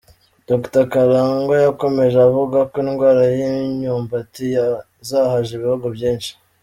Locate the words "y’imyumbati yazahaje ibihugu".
3.37-5.87